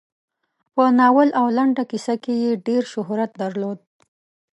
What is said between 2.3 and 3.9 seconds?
یې ډېر شهرت درلود.